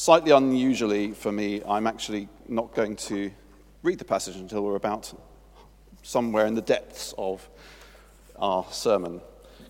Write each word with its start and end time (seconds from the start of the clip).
Slightly 0.00 0.30
unusually 0.30 1.12
for 1.12 1.30
me, 1.30 1.60
I'm 1.68 1.86
actually 1.86 2.26
not 2.48 2.74
going 2.74 2.96
to 2.96 3.30
read 3.82 3.98
the 3.98 4.04
passage 4.06 4.36
until 4.36 4.64
we're 4.64 4.76
about 4.76 5.12
somewhere 6.02 6.46
in 6.46 6.54
the 6.54 6.62
depths 6.62 7.12
of 7.18 7.46
our 8.36 8.64
sermon. 8.70 9.20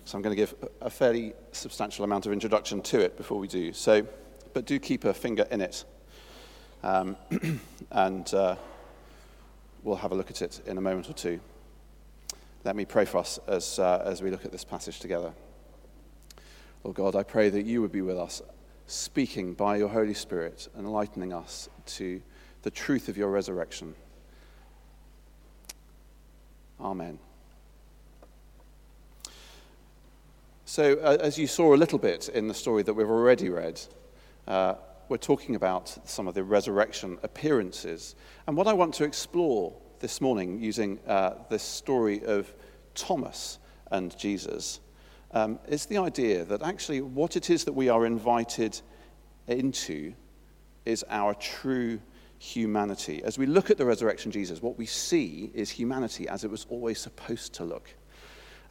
So 0.05 0.17
I'm 0.17 0.21
going 0.21 0.33
to 0.33 0.41
give 0.41 0.55
a 0.79 0.89
fairly 0.89 1.33
substantial 1.51 2.05
amount 2.05 2.27
of 2.27 2.31
introduction 2.31 2.81
to 2.83 3.01
it 3.01 3.17
before 3.17 3.39
we 3.39 3.49
do. 3.49 3.73
So, 3.73 4.07
but 4.53 4.65
do 4.65 4.79
keep 4.79 5.03
a 5.03 5.13
finger 5.13 5.45
in 5.51 5.59
it. 5.59 5.83
Um, 6.81 7.17
and 7.91 8.33
uh, 8.33 8.55
we'll 9.83 9.97
have 9.97 10.13
a 10.13 10.15
look 10.15 10.31
at 10.31 10.41
it 10.41 10.61
in 10.65 10.77
a 10.77 10.81
moment 10.81 11.09
or 11.09 11.13
two. 11.13 11.41
Let 12.63 12.77
me 12.77 12.85
pray 12.85 13.03
for 13.03 13.17
us 13.17 13.37
as, 13.47 13.79
uh, 13.79 14.01
as 14.05 14.21
we 14.21 14.31
look 14.31 14.45
at 14.45 14.53
this 14.53 14.63
passage 14.63 15.01
together. 15.01 15.33
Lord 16.85 16.95
God, 16.95 17.17
I 17.17 17.23
pray 17.23 17.49
that 17.49 17.65
you 17.65 17.81
would 17.81 17.91
be 17.91 18.01
with 18.01 18.17
us, 18.17 18.41
speaking 18.91 19.53
by 19.53 19.77
your 19.77 19.87
Holy 19.87 20.13
Spirit, 20.13 20.67
enlightening 20.77 21.31
us 21.31 21.69
to 21.85 22.21
the 22.63 22.69
truth 22.69 23.07
of 23.07 23.17
your 23.17 23.29
resurrection. 23.29 23.95
Amen. 26.79 27.17
So, 30.65 30.95
uh, 30.95 31.17
as 31.21 31.37
you 31.37 31.47
saw 31.47 31.73
a 31.73 31.77
little 31.77 31.99
bit 31.99 32.27
in 32.29 32.47
the 32.47 32.53
story 32.53 32.83
that 32.83 32.93
we've 32.93 33.09
already 33.09 33.49
read, 33.49 33.81
uh, 34.47 34.75
we're 35.07 35.17
talking 35.17 35.55
about 35.55 35.97
some 36.07 36.27
of 36.27 36.33
the 36.33 36.43
resurrection 36.43 37.17
appearances. 37.23 38.15
And 38.45 38.57
what 38.57 38.67
I 38.67 38.73
want 38.73 38.93
to 38.95 39.05
explore 39.05 39.73
this 39.99 40.19
morning 40.19 40.59
using 40.59 40.99
uh, 41.07 41.35
this 41.49 41.63
story 41.63 42.23
of 42.25 42.53
Thomas 42.93 43.59
and 43.89 44.17
Jesus 44.17 44.81
um, 45.33 45.59
is 45.67 45.85
the 45.85 45.97
idea 45.97 46.45
that 46.45 46.61
actually 46.61 47.01
what 47.01 47.35
it 47.35 47.49
is 47.49 47.63
that 47.65 47.73
we 47.73 47.89
are 47.89 48.05
invited 48.05 48.79
into 49.47 50.13
is 50.85 51.05
our 51.09 51.33
true 51.35 51.99
humanity. 52.39 53.21
As 53.23 53.37
we 53.37 53.45
look 53.45 53.69
at 53.69 53.77
the 53.77 53.85
resurrection 53.85 54.31
Jesus, 54.31 54.61
what 54.61 54.77
we 54.77 54.85
see 54.85 55.51
is 55.53 55.69
humanity 55.69 56.27
as 56.27 56.43
it 56.43 56.49
was 56.49 56.65
always 56.69 56.99
supposed 56.99 57.53
to 57.53 57.63
look. 57.63 57.93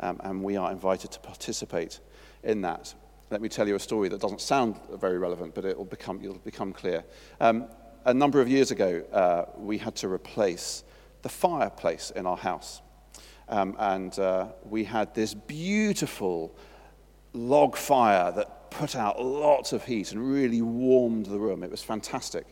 Um, 0.01 0.21
and 0.25 0.43
we 0.43 0.57
are 0.57 0.73
invited 0.73 1.13
to 1.13 1.21
participate 1.21 2.01
in 2.43 2.63
that. 2.63 2.95
Let 3.31 3.41
me 3.41 3.49
tell 3.49 3.69
you 3.69 3.77
a 3.77 3.81
story 3.81 4.09
that 4.09 4.21
doesn't 4.21 4.41
sound 4.41 4.81
very 4.95 5.19
relevant, 5.19 5.55
but 5.55 5.65
it 5.65 5.77
will 5.77 5.85
become, 5.85 6.21
it'll 6.23 6.39
become 6.39 6.73
clear. 6.73 7.05
Um, 7.41 7.67
a 8.05 8.15
number 8.15 8.41
of 8.41 8.49
years 8.49 8.71
ago, 8.71 9.05
uh, 9.13 9.45
we 9.57 9.79
had 9.79 9.95
to 9.97 10.09
replace 10.09 10.83
the 11.23 11.29
fireplace 11.29 12.11
in 12.17 12.27
our 12.27 12.37
house. 12.37 12.81
Um, 13.51 13.75
and 13.81 14.17
uh, 14.19 14.47
we 14.65 14.85
had 14.85 15.13
this 15.13 15.35
beautiful 15.35 16.55
log 17.33 17.77
fire 17.77 18.31
that 18.33 18.71
put 18.71 18.95
out 18.95 19.23
lots 19.23 19.73
of 19.73 19.85
heat 19.85 20.13
and 20.13 20.33
really 20.33 20.63
warmed 20.63 21.27
the 21.27 21.39
room. 21.39 21.65
It 21.65 21.71
was 21.71 21.83
fantastic. 21.83 22.47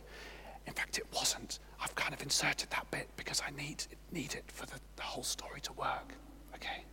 In 0.67 0.73
fact, 0.73 0.97
it 0.97 1.05
wasn't. 1.13 1.59
I've 1.81 1.95
kind 1.95 2.13
of 2.13 2.21
inserted 2.21 2.69
that 2.71 2.91
bit 2.91 3.07
because 3.15 3.41
I 3.47 3.51
need, 3.51 3.85
need 4.11 4.33
it 4.33 4.43
for 4.47 4.65
the, 4.65 4.75
the 4.97 5.03
whole 5.03 5.23
story 5.23 5.61
to 5.61 5.73
work. 5.73 6.13
Okay? 6.55 6.83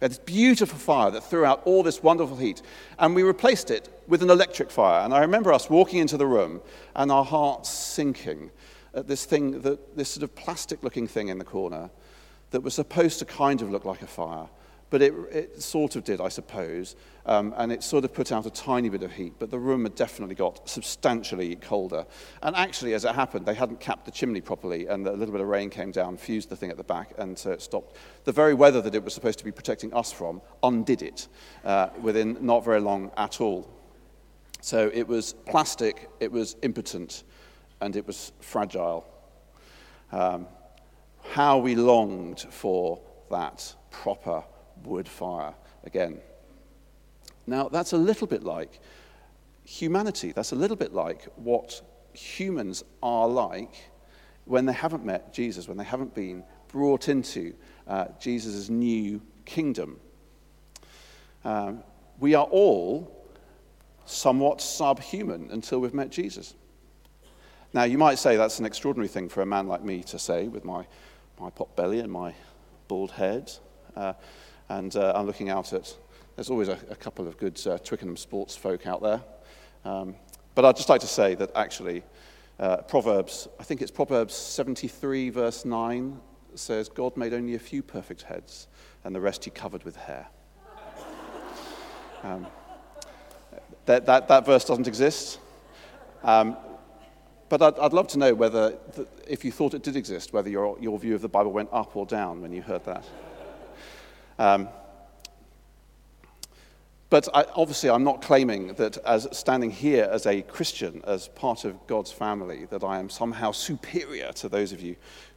We 0.00 0.04
had 0.04 0.10
this 0.10 0.18
beautiful 0.18 0.78
fire 0.78 1.10
that 1.10 1.24
threw 1.24 1.46
out 1.46 1.62
all 1.64 1.82
this 1.82 2.02
wonderful 2.02 2.36
heat, 2.36 2.60
and 2.98 3.14
we 3.14 3.22
replaced 3.22 3.70
it 3.70 3.88
with 4.06 4.22
an 4.22 4.28
electric 4.28 4.70
fire. 4.70 5.02
And 5.02 5.14
I 5.14 5.20
remember 5.20 5.50
us 5.50 5.70
walking 5.70 5.98
into 5.98 6.18
the 6.18 6.26
room 6.26 6.60
and 6.94 7.10
our 7.10 7.24
hearts 7.24 7.70
sinking 7.70 8.50
at 8.92 9.08
this 9.08 9.24
thing, 9.24 9.62
that, 9.62 9.96
this 9.96 10.10
sort 10.10 10.24
of 10.24 10.34
plastic 10.34 10.82
looking 10.84 11.08
thing 11.08 11.28
in 11.28 11.38
the 11.38 11.44
corner 11.44 11.88
that 12.50 12.62
was 12.62 12.74
supposed 12.74 13.18
to 13.18 13.24
kind 13.24 13.62
of 13.62 13.70
look 13.70 13.84
like 13.84 14.02
a 14.02 14.06
fire, 14.06 14.48
but 14.90 15.02
it, 15.02 15.14
it 15.30 15.62
sort 15.62 15.96
of 15.96 16.04
did, 16.04 16.20
I 16.20 16.28
suppose, 16.28 16.96
um, 17.26 17.52
and 17.58 17.70
it 17.70 17.82
sort 17.82 18.04
of 18.04 18.14
put 18.14 18.32
out 18.32 18.46
a 18.46 18.50
tiny 18.50 18.88
bit 18.88 19.02
of 19.02 19.12
heat, 19.12 19.34
but 19.38 19.50
the 19.50 19.58
room 19.58 19.82
had 19.82 19.94
definitely 19.94 20.34
got 20.34 20.66
substantially 20.66 21.56
colder. 21.56 22.06
And 22.42 22.56
actually, 22.56 22.94
as 22.94 23.04
it 23.04 23.14
happened, 23.14 23.44
they 23.44 23.54
hadn't 23.54 23.80
capped 23.80 24.06
the 24.06 24.10
chimney 24.10 24.40
properly, 24.40 24.86
and 24.86 25.06
a 25.06 25.12
little 25.12 25.32
bit 25.32 25.42
of 25.42 25.48
rain 25.48 25.68
came 25.68 25.90
down, 25.90 26.16
fused 26.16 26.48
the 26.48 26.56
thing 26.56 26.70
at 26.70 26.78
the 26.78 26.84
back, 26.84 27.12
and 27.18 27.38
so 27.38 27.50
it 27.50 27.60
stopped. 27.60 27.96
The 28.24 28.32
very 28.32 28.54
weather 28.54 28.80
that 28.80 28.94
it 28.94 29.04
was 29.04 29.12
supposed 29.12 29.38
to 29.40 29.44
be 29.44 29.52
protecting 29.52 29.92
us 29.92 30.10
from 30.10 30.40
undid 30.62 31.02
it 31.02 31.28
uh, 31.64 31.90
within 32.00 32.38
not 32.40 32.64
very 32.64 32.80
long 32.80 33.10
at 33.18 33.42
all. 33.42 33.68
So 34.60 34.90
it 34.92 35.06
was 35.06 35.34
plastic, 35.34 36.08
it 36.18 36.32
was 36.32 36.56
impotent, 36.62 37.24
and 37.80 37.94
it 37.94 38.06
was 38.06 38.32
fragile. 38.40 39.06
Um, 40.10 40.46
how 41.38 41.56
we 41.56 41.76
longed 41.76 42.40
for 42.50 43.00
that 43.30 43.72
proper 43.92 44.42
wood 44.82 45.08
fire 45.08 45.54
again. 45.84 46.18
Now, 47.46 47.68
that's 47.68 47.92
a 47.92 47.96
little 47.96 48.26
bit 48.26 48.42
like 48.42 48.80
humanity. 49.64 50.32
That's 50.32 50.50
a 50.50 50.56
little 50.56 50.76
bit 50.76 50.92
like 50.92 51.28
what 51.36 51.80
humans 52.12 52.82
are 53.04 53.28
like 53.28 53.88
when 54.46 54.66
they 54.66 54.72
haven't 54.72 55.04
met 55.04 55.32
Jesus, 55.32 55.68
when 55.68 55.76
they 55.76 55.84
haven't 55.84 56.12
been 56.12 56.42
brought 56.72 57.08
into 57.08 57.54
uh, 57.86 58.06
Jesus' 58.18 58.68
new 58.68 59.22
kingdom. 59.44 60.00
Um, 61.44 61.84
we 62.18 62.34
are 62.34 62.46
all 62.46 63.30
somewhat 64.06 64.60
subhuman 64.60 65.50
until 65.52 65.78
we've 65.78 65.94
met 65.94 66.10
Jesus. 66.10 66.56
Now, 67.72 67.84
you 67.84 67.96
might 67.96 68.18
say 68.18 68.36
that's 68.36 68.58
an 68.58 68.66
extraordinary 68.66 69.06
thing 69.06 69.28
for 69.28 69.42
a 69.42 69.46
man 69.46 69.68
like 69.68 69.84
me 69.84 70.02
to 70.02 70.18
say 70.18 70.48
with 70.48 70.64
my, 70.64 70.84
my 71.40 71.50
pot 71.50 71.74
belly 71.76 72.00
and 72.00 72.10
my 72.10 72.34
bald 72.88 73.12
head. 73.12 73.52
Uh, 73.96 74.12
and 74.68 74.94
uh, 74.96 75.12
I'm 75.14 75.26
looking 75.26 75.48
out 75.48 75.72
at, 75.72 75.96
there's 76.36 76.50
always 76.50 76.68
a, 76.68 76.78
a 76.90 76.96
couple 76.96 77.26
of 77.26 77.36
good 77.36 77.60
uh, 77.66 77.78
Twickenham 77.78 78.16
sports 78.16 78.56
folk 78.56 78.86
out 78.86 79.02
there. 79.02 79.22
Um, 79.84 80.16
but 80.54 80.64
I'd 80.64 80.76
just 80.76 80.88
like 80.88 81.00
to 81.02 81.06
say 81.06 81.34
that 81.36 81.50
actually, 81.54 82.02
uh, 82.58 82.78
Proverbs, 82.78 83.48
I 83.60 83.62
think 83.62 83.82
it's 83.82 83.90
Proverbs 83.90 84.34
73, 84.34 85.30
verse 85.30 85.64
9, 85.64 86.20
says, 86.54 86.88
God 86.88 87.16
made 87.16 87.32
only 87.32 87.54
a 87.54 87.58
few 87.58 87.82
perfect 87.82 88.22
heads, 88.22 88.66
and 89.04 89.14
the 89.14 89.20
rest 89.20 89.44
he 89.44 89.50
covered 89.50 89.84
with 89.84 89.96
hair. 89.96 90.26
Um, 92.22 92.46
that, 93.86 94.06
that, 94.06 94.28
that 94.28 94.44
verse 94.44 94.64
doesn't 94.64 94.88
exist. 94.88 95.38
Um, 96.24 96.56
but 97.48 97.62
I'd, 97.62 97.78
I'd, 97.78 97.92
love 97.92 98.08
to 98.08 98.18
know 98.18 98.34
whether, 98.34 98.76
if 99.26 99.44
you 99.44 99.52
thought 99.52 99.74
it 99.74 99.82
did 99.82 99.96
exist, 99.96 100.32
whether 100.32 100.50
your, 100.50 100.78
your 100.80 100.98
view 100.98 101.14
of 101.14 101.22
the 101.22 101.28
Bible 101.28 101.52
went 101.52 101.70
up 101.72 101.96
or 101.96 102.06
down 102.06 102.42
when 102.42 102.52
you 102.52 102.62
heard 102.62 102.84
that. 102.84 103.04
Um, 104.38 104.68
but 107.10 107.28
I, 107.34 107.44
obviously, 107.54 107.88
I'm 107.88 108.04
not 108.04 108.20
claiming 108.20 108.74
that 108.74 108.98
as 108.98 109.26
standing 109.32 109.70
here 109.70 110.08
as 110.10 110.26
a 110.26 110.42
Christian, 110.42 111.00
as 111.06 111.28
part 111.28 111.64
of 111.64 111.86
God's 111.86 112.12
family, 112.12 112.66
that 112.66 112.84
I 112.84 112.98
am 112.98 113.08
somehow 113.08 113.52
superior 113.52 114.32
to 114.32 114.48
those 114.48 114.72
of 114.72 114.82
you 114.82 114.96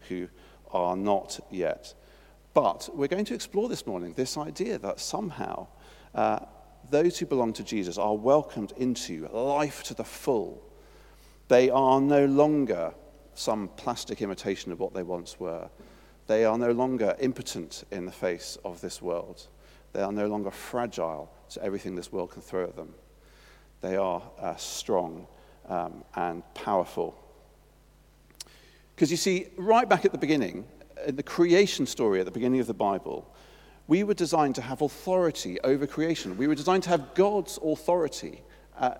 who 0.09 0.27
are 0.71 0.97
not 0.97 1.39
yet. 1.49 1.93
But 2.53 2.89
we're 2.93 3.07
going 3.07 3.25
to 3.25 3.33
explore 3.33 3.69
this 3.69 3.87
morning 3.87 4.13
this 4.13 4.37
idea 4.37 4.77
that 4.79 4.99
somehow 4.99 5.67
uh, 6.13 6.39
those 6.89 7.17
who 7.17 7.25
belong 7.25 7.53
to 7.53 7.63
Jesus 7.63 7.97
are 7.97 8.15
welcomed 8.15 8.73
into 8.75 9.29
life 9.29 9.83
to 9.83 9.93
the 9.93 10.03
full. 10.03 10.61
They 11.51 11.69
are 11.69 11.99
no 11.99 12.27
longer 12.27 12.93
some 13.33 13.67
plastic 13.75 14.21
imitation 14.21 14.71
of 14.71 14.79
what 14.79 14.93
they 14.93 15.03
once 15.03 15.37
were. 15.37 15.69
They 16.27 16.45
are 16.45 16.57
no 16.57 16.71
longer 16.71 17.13
impotent 17.19 17.83
in 17.91 18.05
the 18.05 18.11
face 18.13 18.57
of 18.63 18.79
this 18.79 19.01
world. 19.01 19.47
They 19.91 20.01
are 20.01 20.13
no 20.13 20.27
longer 20.27 20.49
fragile 20.49 21.29
to 21.49 21.61
everything 21.61 21.93
this 21.93 22.09
world 22.09 22.31
can 22.31 22.41
throw 22.41 22.63
at 22.63 22.77
them. 22.77 22.93
They 23.81 23.97
are 23.97 24.23
uh, 24.39 24.55
strong 24.55 25.27
um, 25.67 26.05
and 26.15 26.41
powerful. 26.53 27.21
Because 28.95 29.11
you 29.11 29.17
see, 29.17 29.47
right 29.57 29.89
back 29.89 30.05
at 30.05 30.13
the 30.13 30.17
beginning, 30.17 30.63
in 31.05 31.17
the 31.17 31.21
creation 31.21 31.85
story 31.85 32.21
at 32.21 32.25
the 32.25 32.31
beginning 32.31 32.61
of 32.61 32.67
the 32.67 32.73
Bible, 32.73 33.29
we 33.89 34.05
were 34.05 34.13
designed 34.13 34.55
to 34.55 34.61
have 34.61 34.81
authority 34.81 35.59
over 35.65 35.85
creation. 35.85 36.37
We 36.37 36.47
were 36.47 36.55
designed 36.55 36.83
to 36.83 36.89
have 36.91 37.13
God's 37.13 37.59
authority 37.61 38.41
uh, 38.79 38.93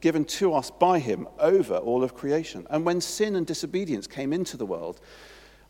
given 0.00 0.24
to 0.24 0.54
us 0.54 0.70
by 0.70 0.98
Him 0.98 1.28
over 1.38 1.76
all 1.76 2.02
of 2.02 2.14
creation. 2.14 2.66
And 2.70 2.84
when 2.84 3.00
sin 3.00 3.36
and 3.36 3.46
disobedience 3.46 4.06
came 4.06 4.32
into 4.32 4.56
the 4.56 4.66
world, 4.66 5.00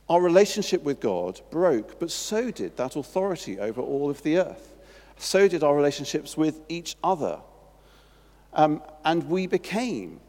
our 0.09 0.21
relationship 0.21 0.83
with 0.83 1.01
God 1.01 1.41
broke, 1.51 1.99
but 1.99 2.11
so 2.11 2.51
did 2.51 2.77
that 2.77 2.97
authority 2.97 3.59
over 3.59 3.81
all 3.81 4.11
of 4.11 4.23
the 4.23 4.39
earth. 4.39 4.75
So 5.17 5.49
did 5.49 5.63
our 5.63 5.75
relationships 5.75 6.37
with 6.37 6.61
each 6.69 6.97
other. 7.03 7.41
Um, 8.53 8.83
and 9.05 9.29
we 9.29 9.47
became 9.47 10.21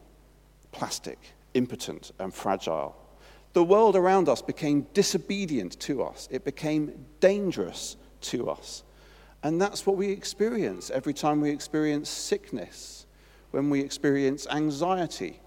plastic, 0.72 1.18
impotent, 1.54 2.12
and 2.18 2.32
fragile. 2.32 2.96
The 3.52 3.64
world 3.64 3.96
around 3.96 4.28
us 4.28 4.42
became 4.42 4.86
disobedient 4.92 5.78
to 5.80 6.02
us, 6.02 6.28
it 6.30 6.44
became 6.44 7.06
dangerous 7.20 7.96
to 8.22 8.50
us. 8.50 8.82
And 9.42 9.60
that's 9.60 9.86
what 9.86 9.96
we 9.96 10.10
experience 10.10 10.90
every 10.90 11.14
time 11.14 11.40
we 11.40 11.50
experience 11.50 12.08
sickness, 12.08 13.05
when 13.56 13.70
we 13.70 13.80
experience 13.80 14.46
anxiety, 14.48 15.40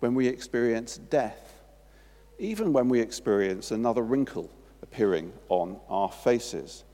when 0.00 0.14
we 0.14 0.26
experience 0.26 0.98
death 0.98 1.50
even 2.40 2.72
when 2.72 2.88
we 2.88 3.00
experience 3.00 3.70
another 3.70 4.02
wrinkle 4.02 4.50
appearing 4.82 5.32
on 5.50 5.78
our 5.88 6.10
faces. 6.10 6.84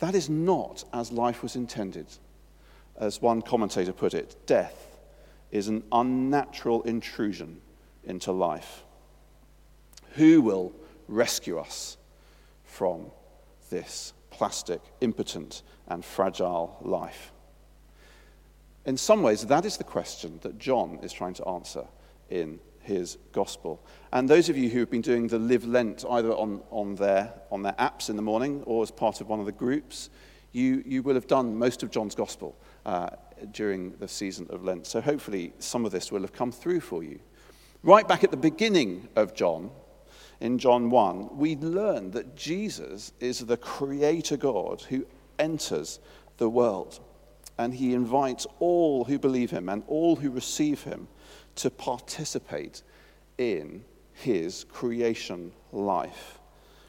That 0.00 0.14
is 0.14 0.28
not 0.28 0.84
as 0.92 1.12
life 1.12 1.42
was 1.42 1.56
intended. 1.56 2.06
As 2.98 3.22
one 3.22 3.42
commentator 3.42 3.92
put 3.92 4.12
it, 4.12 4.36
death 4.46 4.98
is 5.52 5.68
an 5.68 5.84
unnatural 5.92 6.82
intrusion 6.82 7.60
into 8.04 8.32
life. 8.32 8.84
Who 10.14 10.42
will 10.42 10.72
rescue 11.06 11.58
us 11.58 11.96
from 12.64 13.12
this 13.70 14.12
plastic, 14.30 14.80
impotent, 15.00 15.62
and 15.86 16.04
fragile 16.04 16.76
life? 16.80 17.32
In 18.90 18.96
some 18.96 19.22
ways, 19.22 19.46
that 19.46 19.64
is 19.64 19.76
the 19.76 19.84
question 19.84 20.40
that 20.42 20.58
John 20.58 20.98
is 21.00 21.12
trying 21.12 21.34
to 21.34 21.46
answer 21.46 21.86
in 22.28 22.58
his 22.80 23.18
gospel. 23.30 23.80
And 24.12 24.28
those 24.28 24.48
of 24.48 24.56
you 24.56 24.68
who 24.68 24.80
have 24.80 24.90
been 24.90 25.00
doing 25.00 25.28
the 25.28 25.38
Live 25.38 25.64
Lent 25.64 26.04
either 26.10 26.32
on, 26.32 26.60
on, 26.72 26.96
their, 26.96 27.32
on 27.52 27.62
their 27.62 27.74
apps 27.74 28.10
in 28.10 28.16
the 28.16 28.22
morning 28.22 28.64
or 28.66 28.82
as 28.82 28.90
part 28.90 29.20
of 29.20 29.28
one 29.28 29.38
of 29.38 29.46
the 29.46 29.52
groups, 29.52 30.10
you, 30.50 30.82
you 30.84 31.04
will 31.04 31.14
have 31.14 31.28
done 31.28 31.56
most 31.56 31.84
of 31.84 31.92
John's 31.92 32.16
gospel 32.16 32.56
uh, 32.84 33.10
during 33.52 33.92
the 33.98 34.08
season 34.08 34.48
of 34.50 34.64
Lent. 34.64 34.88
So 34.88 35.00
hopefully, 35.00 35.52
some 35.60 35.86
of 35.86 35.92
this 35.92 36.10
will 36.10 36.22
have 36.22 36.32
come 36.32 36.50
through 36.50 36.80
for 36.80 37.04
you. 37.04 37.20
Right 37.84 38.08
back 38.08 38.24
at 38.24 38.32
the 38.32 38.36
beginning 38.36 39.08
of 39.14 39.34
John, 39.34 39.70
in 40.40 40.58
John 40.58 40.90
1, 40.90 41.36
we 41.36 41.54
learn 41.54 42.10
that 42.10 42.34
Jesus 42.34 43.12
is 43.20 43.38
the 43.38 43.56
creator 43.56 44.36
God 44.36 44.82
who 44.88 45.06
enters 45.38 46.00
the 46.38 46.50
world. 46.50 46.98
And 47.60 47.74
he 47.74 47.92
invites 47.92 48.46
all 48.58 49.04
who 49.04 49.18
believe 49.18 49.50
him 49.50 49.68
and 49.68 49.82
all 49.86 50.16
who 50.16 50.30
receive 50.30 50.82
him 50.82 51.08
to 51.56 51.68
participate 51.68 52.82
in 53.36 53.84
his 54.14 54.64
creation 54.64 55.52
life, 55.70 56.38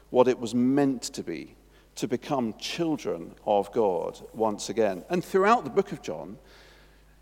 what 0.08 0.28
it 0.28 0.38
was 0.38 0.54
meant 0.54 1.02
to 1.02 1.22
be, 1.22 1.56
to 1.96 2.08
become 2.08 2.54
children 2.54 3.34
of 3.44 3.70
God 3.72 4.18
once 4.32 4.70
again. 4.70 5.04
And 5.10 5.22
throughout 5.22 5.64
the 5.64 5.70
book 5.70 5.92
of 5.92 6.00
John, 6.00 6.38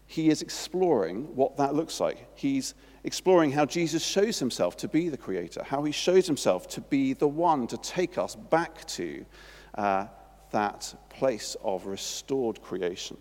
he 0.06 0.28
is 0.28 0.42
exploring 0.42 1.34
what 1.34 1.56
that 1.56 1.74
looks 1.74 1.98
like. 1.98 2.28
He's 2.36 2.74
exploring 3.02 3.50
how 3.50 3.66
Jesus 3.66 4.04
shows 4.04 4.38
himself 4.38 4.76
to 4.76 4.86
be 4.86 5.08
the 5.08 5.16
creator, 5.16 5.64
how 5.64 5.82
he 5.82 5.90
shows 5.90 6.24
himself 6.24 6.68
to 6.68 6.80
be 6.82 7.14
the 7.14 7.26
one 7.26 7.66
to 7.66 7.78
take 7.78 8.16
us 8.16 8.36
back 8.36 8.86
to 8.90 9.26
uh, 9.74 10.06
that 10.52 10.94
place 11.08 11.56
of 11.64 11.86
restored 11.86 12.62
creation. 12.62 13.16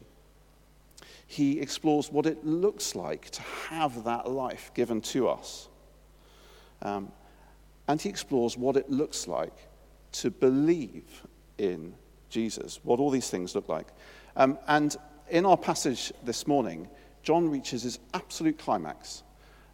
He 1.31 1.60
explores 1.60 2.12
what 2.12 2.26
it 2.26 2.44
looks 2.44 2.96
like 2.96 3.30
to 3.30 3.44
have 3.70 4.06
that 4.06 4.31
life 4.31 4.72
given 4.74 5.00
to 5.02 5.30
us. 5.30 5.68
Um, 6.81 7.12
and 7.88 8.02
he 8.02 8.10
explores 8.10 8.58
what 8.58 8.76
it 8.76 8.90
looks 8.90 9.28
like 9.28 9.54
to 10.14 10.31
believe 10.31 11.06
in 11.60 11.94
Jesus, 12.31 12.80
what 12.81 13.00
all 13.00 13.12
these 13.12 13.30
things 13.30 13.54
look 13.54 13.70
like. 13.70 13.90
Um, 14.36 14.58
and 14.68 14.98
in 15.30 15.46
our 15.46 15.56
passage 15.56 16.12
this 16.24 16.48
morning, 16.48 16.90
John 17.22 17.48
reaches 17.48 17.84
his 17.84 18.00
absolute 18.16 18.58
climax 18.58 19.22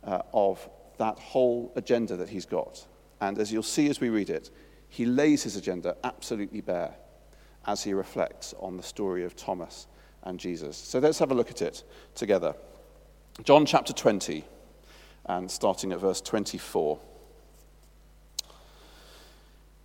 uh, 0.04 0.24
of 0.34 0.70
that 0.98 1.18
whole 1.18 1.72
agenda 1.78 2.18
that 2.18 2.28
he's 2.28 2.46
got. 2.46 2.86
And 3.22 3.40
as 3.40 3.54
you'll 3.54 3.64
see 3.64 3.90
as 3.90 4.02
we 4.02 4.10
read 4.10 4.30
it, 4.30 4.52
he 4.90 5.06
lays 5.06 5.44
his 5.44 5.56
agenda 5.56 5.96
absolutely 6.04 6.60
bare 6.60 6.96
as 7.66 7.82
he 7.82 7.94
reflects 7.94 8.54
on 8.60 8.76
the 8.76 8.84
story 8.84 9.24
of 9.24 9.38
Thomas 9.38 9.88
and 10.26 10.40
Jesus. 10.40 10.76
So 10.76 11.00
let's 11.00 11.20
have 11.20 11.32
a 11.32 11.36
look 11.36 11.50
at 11.50 11.62
it 11.62 11.84
together. 12.16 12.56
John 13.44 13.66
chapter 13.66 13.94
20, 13.94 14.44
and 15.26 15.50
starting 15.50 15.92
at 15.92 16.00
verse 16.00 16.22
24. 16.22 17.00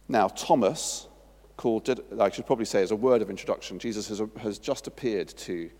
Now, 0.08 0.28
Thomas, 0.28 1.06
called, 1.56 1.88
I 2.18 2.30
should 2.30 2.46
probably 2.46 2.64
say 2.64 2.82
as 2.82 2.90
a 2.90 2.96
word 2.96 3.22
of 3.22 3.30
introduction, 3.30 3.78
Jesus 3.78 4.08
has, 4.08 4.22
has 4.40 4.58
just 4.58 4.86
appeared 4.86 5.28
to 5.28 5.70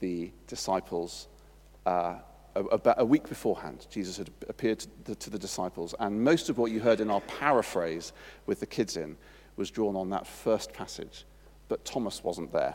the 0.00 0.30
disciples 0.46 1.28
uh, 1.86 2.16
about 2.54 3.00
a 3.00 3.04
week 3.04 3.28
beforehand, 3.28 3.86
Jesus 3.90 4.16
had 4.16 4.30
appeared 4.48 4.80
to 4.80 4.88
the, 5.04 5.14
to 5.16 5.30
the, 5.30 5.38
disciples, 5.38 5.94
and 5.98 6.22
most 6.22 6.48
of 6.48 6.58
what 6.58 6.70
you 6.70 6.80
heard 6.80 7.00
in 7.00 7.10
our 7.10 7.20
paraphrase 7.22 8.12
with 8.46 8.60
the 8.60 8.66
kids 8.66 8.96
in 8.96 9.16
was 9.56 9.70
drawn 9.70 9.96
on 9.96 10.10
that 10.10 10.26
first 10.26 10.72
passage, 10.72 11.24
but 11.68 11.84
Thomas 11.84 12.22
wasn't 12.22 12.52
there. 12.52 12.74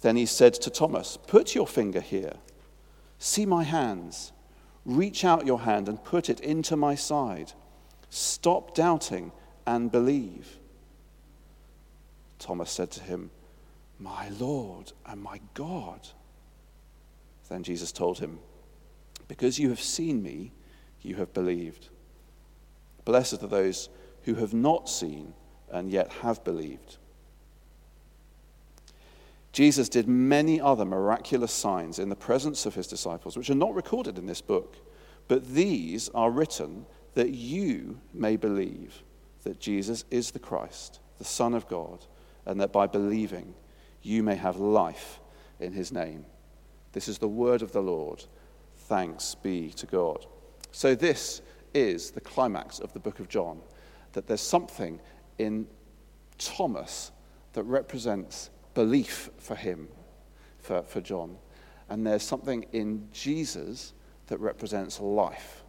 Then 0.00 0.16
he 0.16 0.26
said 0.26 0.54
to 0.54 0.70
Thomas, 0.70 1.18
Put 1.26 1.54
your 1.54 1.66
finger 1.66 2.00
here. 2.00 2.34
See 3.18 3.46
my 3.46 3.64
hands. 3.64 4.32
Reach 4.84 5.24
out 5.24 5.46
your 5.46 5.60
hand 5.60 5.88
and 5.88 6.02
put 6.02 6.30
it 6.30 6.40
into 6.40 6.76
my 6.76 6.94
side. 6.94 7.52
Stop 8.10 8.74
doubting 8.74 9.32
and 9.66 9.90
believe. 9.90 10.58
Thomas 12.38 12.70
said 12.70 12.90
to 12.92 13.02
him, 13.02 13.30
My 13.98 14.28
Lord 14.30 14.92
and 15.04 15.20
my 15.22 15.40
God. 15.54 16.08
Then 17.48 17.62
Jesus 17.62 17.92
told 17.92 18.20
him, 18.20 18.38
Because 19.26 19.58
you 19.58 19.68
have 19.70 19.80
seen 19.80 20.22
me, 20.22 20.52
you 21.02 21.16
have 21.16 21.34
believed. 21.34 21.88
Blessed 23.04 23.42
are 23.42 23.48
those 23.48 23.88
who 24.22 24.34
have 24.36 24.54
not 24.54 24.88
seen 24.88 25.34
and 25.70 25.90
yet 25.90 26.12
have 26.22 26.44
believed. 26.44 26.98
Jesus 29.58 29.88
did 29.88 30.06
many 30.06 30.60
other 30.60 30.84
miraculous 30.84 31.50
signs 31.50 31.98
in 31.98 32.08
the 32.08 32.14
presence 32.14 32.64
of 32.64 32.76
his 32.76 32.86
disciples, 32.86 33.36
which 33.36 33.50
are 33.50 33.56
not 33.56 33.74
recorded 33.74 34.16
in 34.16 34.24
this 34.24 34.40
book, 34.40 34.76
but 35.26 35.52
these 35.52 36.08
are 36.10 36.30
written 36.30 36.86
that 37.14 37.30
you 37.30 37.98
may 38.14 38.36
believe 38.36 39.02
that 39.42 39.58
Jesus 39.58 40.04
is 40.12 40.30
the 40.30 40.38
Christ, 40.38 41.00
the 41.18 41.24
Son 41.24 41.54
of 41.54 41.66
God, 41.66 42.06
and 42.46 42.60
that 42.60 42.72
by 42.72 42.86
believing 42.86 43.52
you 44.00 44.22
may 44.22 44.36
have 44.36 44.58
life 44.58 45.18
in 45.58 45.72
his 45.72 45.90
name. 45.90 46.24
This 46.92 47.08
is 47.08 47.18
the 47.18 47.26
word 47.26 47.60
of 47.60 47.72
the 47.72 47.82
Lord. 47.82 48.24
Thanks 48.76 49.34
be 49.34 49.70
to 49.70 49.86
God. 49.86 50.24
So, 50.70 50.94
this 50.94 51.42
is 51.74 52.12
the 52.12 52.20
climax 52.20 52.78
of 52.78 52.92
the 52.92 53.00
book 53.00 53.18
of 53.18 53.28
John 53.28 53.60
that 54.12 54.28
there's 54.28 54.40
something 54.40 55.00
in 55.38 55.66
Thomas 56.38 57.10
that 57.54 57.64
represents 57.64 58.50
belief 58.78 59.28
for 59.38 59.56
him, 59.56 59.88
for, 60.60 60.82
for 60.82 61.00
John. 61.00 61.36
And 61.88 62.06
there's 62.06 62.22
something 62.22 62.64
in 62.72 63.08
Jesus 63.12 63.92
that 64.28 64.38
represents 64.38 65.00
life. 65.00 65.64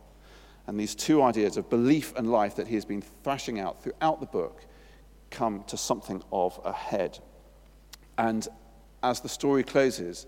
And 0.67 0.79
these 0.79 0.93
two 0.93 1.23
ideas 1.23 1.57
of 1.57 1.71
belief 1.71 2.13
and 2.15 2.31
life 2.31 2.55
that 2.57 2.67
he 2.67 2.75
has 2.75 2.85
been 2.85 3.01
thrashing 3.23 3.59
out 3.59 3.81
throughout 3.81 4.19
the 4.19 4.27
book 4.27 4.61
come 5.31 5.63
to 5.65 5.75
something 5.75 6.21
of 6.31 6.59
a 6.63 6.71
head. 6.71 7.17
And 8.19 8.47
as 9.01 9.21
the 9.21 9.29
story 9.29 9.63
closes, 9.63 10.27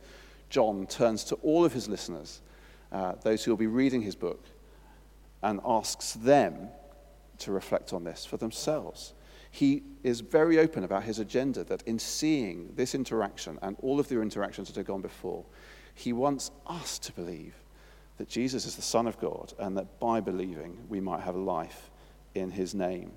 John 0.50 0.88
turns 0.88 1.24
to 1.26 1.36
all 1.44 1.64
of 1.64 1.74
his 1.74 1.88
listeners, 1.88 2.42
uh, 2.92 3.14
those 3.22 3.44
who 3.44 3.52
will 3.52 3.58
be 3.58 3.68
reading 3.68 4.02
his 4.02 4.16
book, 4.16 4.44
and 5.44 5.60
asks 5.64 6.14
them 6.14 6.70
to 7.38 7.52
reflect 7.52 7.94
on 7.94 8.06
this 8.06 8.26
for 8.26 8.38
themselves. 8.38 9.14
He 9.52 9.84
is 10.04 10.22
very 10.22 10.58
open 10.58 10.84
about 10.84 11.04
his 11.04 11.20
agenda 11.20 11.64
that 11.66 11.84
in 11.84 12.00
seeing 12.00 12.74
this 12.76 12.96
interaction 12.96 13.60
and 13.62 13.76
all 13.82 14.00
of 14.00 14.08
the 14.08 14.22
interactions 14.22 14.70
that 14.70 14.78
have 14.78 14.88
gone 14.88 15.02
before, 15.02 15.46
he 15.94 16.14
wants 16.14 16.52
us 16.66 16.98
to 17.00 17.12
believe 17.12 17.54
that 18.18 18.30
Jesus 18.30 18.66
is 18.66 18.76
the 18.76 18.82
Son 18.82 19.08
of 19.08 19.20
God 19.20 19.54
and 19.60 19.76
that 19.78 20.00
by 20.00 20.22
believing 20.22 20.78
we 20.88 21.02
might 21.02 21.22
have 21.22 21.36
life 21.36 21.92
in 22.34 22.50
his 22.50 22.74
name. 22.74 23.12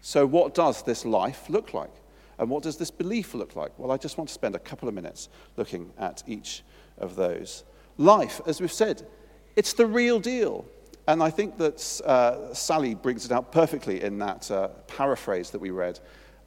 So, 0.00 0.26
what 0.26 0.52
does 0.52 0.82
this 0.82 1.04
life 1.04 1.48
look 1.48 1.74
like? 1.74 1.92
And 2.38 2.50
what 2.50 2.64
does 2.64 2.76
this 2.76 2.90
belief 2.90 3.34
look 3.34 3.54
like? 3.54 3.78
Well, 3.78 3.92
I 3.92 3.96
just 3.96 4.18
want 4.18 4.28
to 4.28 4.34
spend 4.34 4.56
a 4.56 4.58
couple 4.58 4.88
of 4.88 4.94
minutes 4.94 5.28
looking 5.56 5.92
at 5.96 6.24
each 6.26 6.64
of 6.98 7.14
those. 7.14 7.62
Life, 7.98 8.40
as 8.46 8.60
we've 8.60 8.72
said, 8.72 9.06
it's 9.54 9.74
the 9.74 9.86
real 9.86 10.18
deal. 10.18 10.64
And 11.06 11.22
I 11.22 11.30
think 11.30 11.58
that 11.58 12.00
uh, 12.04 12.54
Sally 12.54 12.94
brings 12.94 13.24
it 13.24 13.32
out 13.32 13.50
perfectly 13.50 14.02
in 14.02 14.18
that 14.18 14.50
uh, 14.50 14.68
paraphrase 14.86 15.50
that 15.50 15.60
we 15.60 15.70
read 15.70 15.98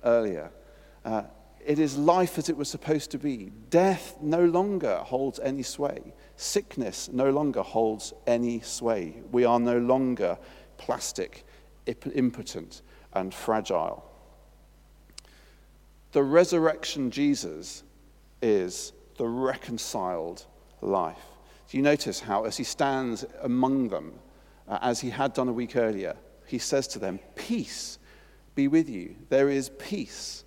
earlier. 0.03 0.51
Uh, 1.03 1.24
it 1.65 1.79
is 1.79 1.97
life 1.97 2.38
as 2.38 2.47
it 2.47 2.55
was 2.55 2.69
supposed 2.69 3.12
to 3.12 3.17
be. 3.17 3.51
Death 3.69 4.15
no 4.21 4.45
longer 4.45 4.97
holds 4.97 5.39
any 5.39 5.63
sway. 5.63 6.13
Sickness 6.38 7.09
no 7.12 7.31
longer 7.31 7.63
holds 7.63 8.13
any 8.27 8.62
sway. 8.62 9.15
We 9.31 9.45
are 9.45 9.59
no 9.59 9.79
longer 9.79 10.38
plastic, 10.77 11.43
impotent, 11.85 12.81
and 13.13 13.33
fragile. 13.33 14.09
The 16.12 16.24
resurrection 16.24 17.12
Jesus 17.12 17.83
is 18.41 18.93
the 19.17 19.27
reconciled 19.27 20.45
life. 20.81 21.17
Do 21.69 21.77
you 21.77 21.83
notice 21.83 22.19
how, 22.19 22.45
as 22.45 22.57
he 22.57 22.63
stands 22.63 23.25
among 23.41 23.89
them, 23.89 24.13
uh, 24.67 24.79
as 24.81 25.01
he 25.01 25.10
had 25.10 25.34
done 25.34 25.48
a 25.48 25.53
week 25.53 25.75
earlier, 25.75 26.15
he 26.45 26.57
says 26.57 26.88
to 26.89 27.00
them, 27.00 27.19
Peace 27.36 28.00
be 28.55 28.67
with 28.67 28.89
you. 28.89 29.15
There 29.29 29.50
is 29.50 29.69
peace. 29.77 30.43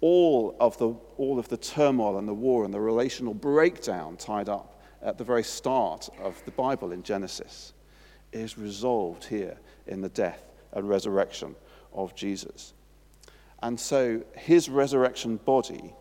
All 0.00 0.56
of, 0.58 0.78
the, 0.78 0.94
all 1.18 1.38
of 1.38 1.48
the 1.48 1.58
turmoil 1.58 2.18
and 2.18 2.26
the 2.26 2.34
war 2.34 2.64
and 2.64 2.72
the 2.72 2.80
relational 2.80 3.34
breakdown 3.34 4.16
tied 4.16 4.48
up 4.48 4.82
at 5.02 5.18
the 5.18 5.24
very 5.24 5.44
start 5.44 6.08
of 6.22 6.42
the 6.46 6.50
Bible 6.52 6.92
in 6.92 7.02
Genesis 7.02 7.74
is 8.32 8.56
resolved 8.56 9.24
here 9.24 9.58
in 9.86 10.00
the 10.00 10.08
death 10.08 10.42
and 10.72 10.88
resurrection 10.88 11.54
of 11.92 12.14
Jesus. 12.14 12.72
And 13.62 13.78
so 13.78 14.22
his 14.36 14.68
resurrection 14.68 15.36
body 15.36 15.94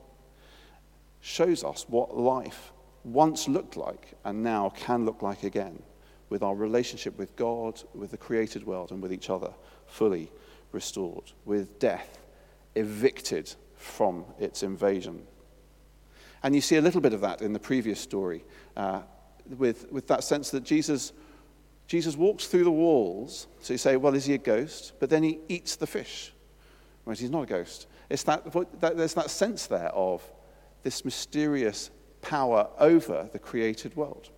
shows 1.20 1.64
us 1.64 1.86
what 1.90 2.18
life 2.18 2.72
once 3.04 3.48
looked 3.48 3.76
like 3.76 4.14
and 4.24 4.44
now 4.44 4.70
can 4.76 5.06
look 5.06 5.22
like 5.22 5.44
again, 5.44 5.82
with 6.30 6.44
our 6.44 6.56
relationship 6.56 7.18
with 7.18 7.36
God, 7.36 7.82
with 7.94 8.12
the 8.12 8.18
created 8.18 8.66
world, 8.66 8.92
and 8.92 9.02
with 9.02 9.12
each 9.12 9.30
other 9.30 9.52
fully 9.88 10.32
restored, 10.72 11.32
with 11.46 11.80
death 11.80 12.20
evicted 12.76 13.54
from 13.76 14.26
its 14.40 14.64
invasion. 14.64 15.26
And 16.44 16.56
you 16.56 16.62
see 16.62 16.78
a 16.78 16.82
little 16.82 17.02
bit 17.02 17.14
of 17.14 17.22
that 17.22 17.42
in 17.42 17.54
the 17.54 17.60
previous 17.60 18.00
story, 18.00 18.44
uh, 18.78 19.02
with, 19.58 19.92
with 19.92 20.08
that 20.08 20.24
sense 20.24 20.52
that 20.52 20.64
Jesus, 20.64 21.12
Jesus 21.88 22.16
walks 22.16 22.48
through 22.48 22.64
the 22.64 22.72
walls. 22.72 23.48
So 23.62 23.74
you 23.74 23.78
say, 23.78 23.98
well, 23.98 24.14
is 24.14 24.26
he 24.26 24.36
a 24.36 24.38
ghost? 24.38 24.94
But 25.00 25.10
then 25.10 25.24
he 25.24 25.40
eats 25.50 25.76
the 25.76 25.88
fish. 25.88 26.34
Right? 27.06 27.18
He's 27.18 27.32
not 27.32 27.44
a 27.44 27.48
ghost. 27.48 27.88
It's 28.10 28.24
that, 28.24 28.52
that, 28.80 28.98
there's 28.98 29.16
that 29.16 29.30
sense 29.30 29.68
there 29.68 29.90
of 29.90 30.24
this 30.84 31.04
mysterious 31.04 31.90
power 32.22 32.70
over 32.80 33.30
the 33.32 33.40
created 33.40 33.96
world, 33.96 34.30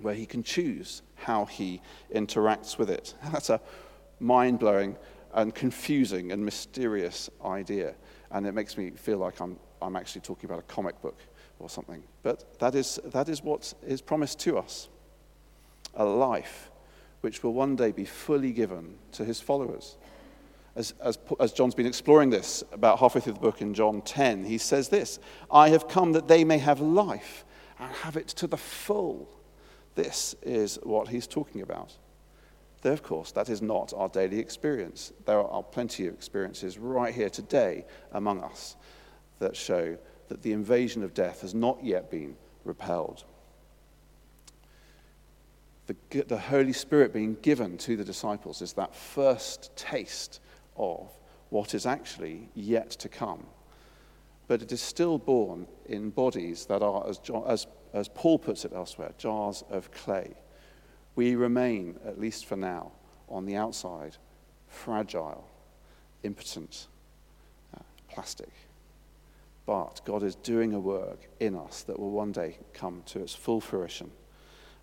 where 0.00 0.14
he 0.14 0.26
can 0.26 0.42
choose 0.42 1.02
how 1.14 1.44
he 1.44 1.80
interacts 2.14 2.78
with 2.78 2.90
it. 2.90 3.14
That's 3.32 3.50
a 3.50 3.60
mind 4.20 4.58
blowing 4.58 4.96
and 5.32 5.54
confusing 5.54 6.32
and 6.32 6.44
mysterious 6.44 7.30
idea. 7.44 7.94
And 8.30 8.46
it 8.46 8.52
makes 8.52 8.76
me 8.76 8.90
feel 8.90 9.18
like 9.18 9.40
I'm, 9.40 9.58
I'm 9.80 9.96
actually 9.96 10.22
talking 10.22 10.48
about 10.48 10.60
a 10.60 10.66
comic 10.66 11.00
book 11.02 11.18
or 11.58 11.68
something. 11.68 12.02
But 12.22 12.58
that 12.58 12.74
is, 12.74 13.00
that 13.06 13.28
is 13.28 13.42
what 13.42 13.74
is 13.86 14.00
promised 14.00 14.38
to 14.40 14.58
us 14.58 14.88
a 15.96 16.04
life 16.04 16.70
which 17.20 17.42
will 17.42 17.54
one 17.54 17.76
day 17.76 17.92
be 17.92 18.04
fully 18.04 18.52
given 18.52 18.96
to 19.12 19.24
his 19.24 19.40
followers 19.40 19.96
as, 20.76 20.94
as, 21.00 21.18
as 21.38 21.52
John's 21.52 21.74
been 21.74 21.86
exploring 21.86 22.30
this 22.30 22.64
about 22.72 22.98
halfway 22.98 23.20
through 23.20 23.34
the 23.34 23.40
book 23.40 23.60
in 23.60 23.74
John 23.74 24.02
10, 24.02 24.44
he 24.44 24.58
says 24.58 24.88
this 24.88 25.18
I 25.50 25.68
have 25.70 25.88
come 25.88 26.12
that 26.12 26.28
they 26.28 26.44
may 26.44 26.58
have 26.58 26.80
life 26.80 27.44
and 27.78 27.90
have 27.96 28.16
it 28.16 28.28
to 28.28 28.46
the 28.46 28.56
full. 28.56 29.28
This 29.94 30.34
is 30.42 30.78
what 30.82 31.08
he's 31.08 31.26
talking 31.26 31.62
about. 31.62 31.96
Though, 32.82 32.92
of 32.92 33.02
course, 33.02 33.32
that 33.32 33.48
is 33.48 33.62
not 33.62 33.94
our 33.96 34.08
daily 34.08 34.38
experience. 34.38 35.12
There 35.24 35.40
are 35.40 35.62
plenty 35.62 36.06
of 36.06 36.14
experiences 36.14 36.76
right 36.76 37.14
here 37.14 37.30
today 37.30 37.86
among 38.12 38.42
us 38.42 38.76
that 39.38 39.56
show 39.56 39.96
that 40.28 40.42
the 40.42 40.52
invasion 40.52 41.02
of 41.02 41.14
death 41.14 41.40
has 41.40 41.54
not 41.54 41.82
yet 41.82 42.10
been 42.10 42.36
repelled. 42.64 43.24
The, 45.86 45.96
the 46.22 46.38
Holy 46.38 46.72
Spirit 46.72 47.12
being 47.12 47.36
given 47.42 47.76
to 47.78 47.96
the 47.96 48.04
disciples 48.04 48.62
is 48.62 48.72
that 48.74 48.94
first 48.94 49.74
taste 49.76 50.40
of 50.76 51.10
what 51.50 51.74
is 51.74 51.86
actually 51.86 52.48
yet 52.54 52.90
to 52.90 53.08
come. 53.08 53.46
But 54.46 54.62
it 54.62 54.72
is 54.72 54.80
still 54.80 55.18
born 55.18 55.66
in 55.86 56.10
bodies 56.10 56.66
that 56.66 56.82
are, 56.82 57.08
as, 57.08 57.20
as, 57.46 57.66
as 57.94 58.08
Paul 58.08 58.38
puts 58.38 58.66
it 58.66 58.72
elsewhere, 58.74 59.12
jars 59.16 59.64
of 59.70 59.90
clay. 59.90 60.34
We 61.14 61.36
remain, 61.36 61.98
at 62.04 62.20
least 62.20 62.44
for 62.44 62.56
now, 62.56 62.92
on 63.28 63.46
the 63.46 63.56
outside, 63.56 64.16
fragile, 64.66 65.48
impotent, 66.22 66.88
uh, 67.74 67.82
plastic. 68.10 68.50
But 69.64 70.02
God 70.04 70.22
is 70.22 70.34
doing 70.34 70.74
a 70.74 70.80
work 70.80 71.20
in 71.40 71.56
us 71.56 71.82
that 71.84 71.98
will 71.98 72.10
one 72.10 72.32
day 72.32 72.58
come 72.74 73.02
to 73.06 73.20
its 73.20 73.34
full 73.34 73.60
fruition 73.60 74.10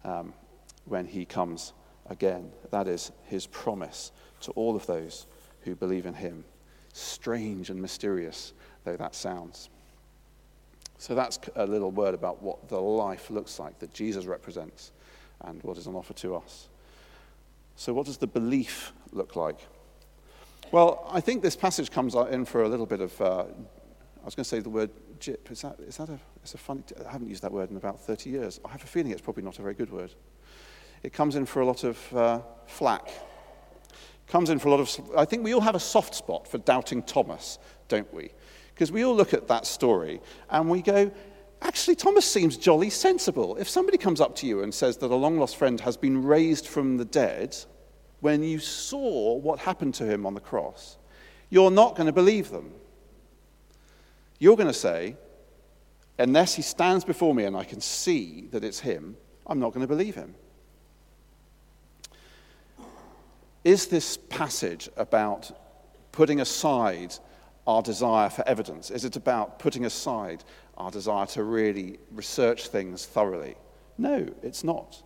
um, 0.03 0.33
when 0.85 1.05
He 1.05 1.25
comes 1.25 1.73
again. 2.09 2.51
That 2.71 2.87
is 2.87 3.11
His 3.25 3.45
promise 3.45 4.11
to 4.41 4.51
all 4.51 4.75
of 4.75 4.87
those 4.87 5.27
who 5.61 5.75
believe 5.75 6.05
in 6.05 6.13
him. 6.13 6.43
Strange 6.93 7.69
and 7.69 7.81
mysterious 7.81 8.53
though 8.83 8.97
that 8.97 9.15
sounds. 9.15 9.69
So 11.01 11.15
that's 11.15 11.39
a 11.55 11.65
little 11.65 11.89
word 11.89 12.13
about 12.13 12.43
what 12.43 12.69
the 12.69 12.79
life 12.79 13.31
looks 13.31 13.57
like 13.57 13.79
that 13.79 13.91
Jesus 13.91 14.25
represents 14.25 14.91
and 15.43 15.59
what 15.63 15.75
is 15.79 15.87
on 15.87 15.95
offer 15.95 16.13
to 16.13 16.35
us. 16.35 16.69
So, 17.75 17.91
what 17.91 18.05
does 18.05 18.17
the 18.17 18.27
belief 18.27 18.93
look 19.11 19.35
like? 19.35 19.57
Well, 20.71 21.09
I 21.11 21.19
think 21.19 21.41
this 21.41 21.55
passage 21.55 21.89
comes 21.89 22.13
in 22.13 22.45
for 22.45 22.61
a 22.61 22.69
little 22.69 22.85
bit 22.85 23.01
of, 23.01 23.19
uh, 23.19 23.45
I 23.45 24.25
was 24.25 24.35
going 24.35 24.43
to 24.43 24.49
say 24.49 24.59
the 24.59 24.69
word 24.69 24.91
jip. 25.19 25.49
Is 25.49 25.63
that, 25.63 25.79
is 25.79 25.97
that 25.97 26.09
a, 26.09 26.19
it's 26.43 26.53
a 26.53 26.59
funny, 26.59 26.83
I 27.03 27.11
haven't 27.11 27.29
used 27.29 27.41
that 27.41 27.51
word 27.51 27.71
in 27.71 27.77
about 27.77 27.99
30 27.99 28.29
years. 28.29 28.59
I 28.63 28.69
have 28.69 28.83
a 28.83 28.87
feeling 28.87 29.11
it's 29.11 29.21
probably 29.21 29.41
not 29.41 29.57
a 29.57 29.63
very 29.63 29.73
good 29.73 29.91
word. 29.91 30.13
It 31.01 31.13
comes 31.13 31.35
in 31.35 31.47
for 31.47 31.61
a 31.61 31.65
lot 31.65 31.83
of 31.83 32.13
uh, 32.15 32.41
flack 32.67 33.09
comes 34.27 34.49
in 34.49 34.59
for 34.59 34.69
a 34.69 34.71
lot 34.71 34.79
of. 34.79 35.11
I 35.17 35.25
think 35.25 35.43
we 35.43 35.53
all 35.53 35.61
have 35.61 35.75
a 35.75 35.79
soft 35.79 36.15
spot 36.15 36.47
for 36.47 36.57
doubting 36.59 37.03
Thomas, 37.03 37.59
don't 37.89 38.11
we? 38.13 38.31
Because 38.73 38.91
we 38.91 39.03
all 39.05 39.15
look 39.15 39.33
at 39.33 39.47
that 39.47 39.65
story 39.65 40.21
and 40.49 40.69
we 40.69 40.81
go, 40.81 41.11
actually, 41.61 41.95
Thomas 41.95 42.25
seems 42.25 42.57
jolly 42.57 42.89
sensible. 42.89 43.55
If 43.57 43.69
somebody 43.69 43.97
comes 43.97 44.21
up 44.21 44.35
to 44.37 44.47
you 44.47 44.63
and 44.63 44.73
says 44.73 44.97
that 44.97 45.11
a 45.11 45.15
long 45.15 45.37
lost 45.37 45.57
friend 45.57 45.79
has 45.81 45.97
been 45.97 46.23
raised 46.23 46.67
from 46.67 46.97
the 46.97 47.05
dead, 47.05 47.55
when 48.21 48.43
you 48.43 48.59
saw 48.59 49.35
what 49.35 49.59
happened 49.59 49.93
to 49.95 50.05
him 50.05 50.25
on 50.25 50.33
the 50.33 50.39
cross, 50.39 50.97
you're 51.49 51.71
not 51.71 51.95
going 51.95 52.07
to 52.07 52.13
believe 52.13 52.49
them. 52.49 52.71
You're 54.39 54.55
going 54.55 54.67
to 54.67 54.73
say, 54.73 55.15
unless 56.17 56.55
he 56.55 56.61
stands 56.61 57.03
before 57.03 57.35
me 57.35 57.43
and 57.43 57.55
I 57.55 57.63
can 57.63 57.81
see 57.81 58.47
that 58.51 58.63
it's 58.63 58.79
him, 58.79 59.17
I'm 59.45 59.59
not 59.59 59.73
going 59.73 59.81
to 59.81 59.87
believe 59.87 60.15
him. 60.15 60.33
Is 63.63 63.87
this 63.87 64.17
passage 64.17 64.89
about 64.97 65.51
putting 66.11 66.41
aside 66.41 67.13
our 67.67 67.81
desire 67.81 68.29
for 68.29 68.47
evidence? 68.47 68.89
Is 68.89 69.05
it 69.05 69.15
about 69.15 69.59
putting 69.59 69.85
aside 69.85 70.43
our 70.77 70.91
desire 70.91 71.25
to 71.27 71.43
really 71.43 71.99
research 72.11 72.67
things 72.67 73.05
thoroughly? 73.05 73.55
No, 73.97 74.27
it's 74.41 74.63
not. 74.63 75.01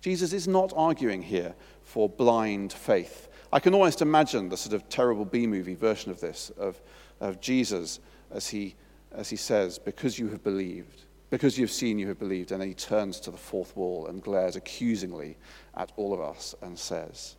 Jesus 0.00 0.32
is 0.32 0.46
not 0.46 0.72
arguing 0.76 1.22
here 1.22 1.54
for 1.82 2.08
blind 2.08 2.72
faith. 2.72 3.28
I 3.52 3.60
can 3.60 3.74
almost 3.74 4.02
imagine 4.02 4.48
the 4.48 4.56
sort 4.56 4.74
of 4.74 4.88
terrible 4.88 5.24
B 5.24 5.46
movie 5.46 5.74
version 5.74 6.10
of 6.10 6.20
this, 6.20 6.50
of, 6.58 6.80
of 7.20 7.40
Jesus 7.40 8.00
as 8.30 8.48
he, 8.48 8.74
as 9.12 9.30
he 9.30 9.36
says, 9.36 9.78
Because 9.78 10.18
you 10.18 10.28
have 10.28 10.42
believed, 10.42 11.02
because 11.30 11.56
you 11.56 11.64
have 11.64 11.72
seen, 11.72 11.98
you 11.98 12.08
have 12.08 12.18
believed. 12.18 12.52
And 12.52 12.60
then 12.60 12.68
he 12.68 12.74
turns 12.74 13.20
to 13.20 13.30
the 13.30 13.36
fourth 13.36 13.76
wall 13.76 14.06
and 14.08 14.22
glares 14.22 14.56
accusingly 14.56 15.36
at 15.76 15.92
all 15.96 16.12
of 16.12 16.20
us 16.20 16.54
and 16.62 16.78
says, 16.78 17.36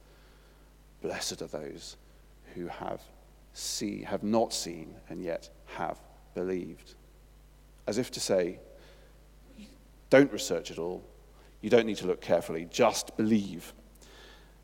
Blessed 1.01 1.42
are 1.42 1.48
those 1.48 1.98
who 2.56 2.68
have 2.68 3.01
see, 3.58 4.04
have 4.04 4.24
not 4.24 4.54
seen 4.54 4.96
and 5.10 5.24
yet 5.24 5.50
have 5.66 5.98
believed. 6.36 6.96
As 7.88 7.98
if 7.98 8.12
to 8.12 8.20
say, 8.20 8.60
don't 10.10 10.32
research 10.32 10.72
at 10.72 10.78
all. 10.78 11.04
You 11.62 11.70
don't 11.70 11.86
need 11.86 11.98
to 11.98 12.08
look 12.08 12.22
carefully. 12.22 12.68
Just 12.70 13.16
believe. 13.18 13.74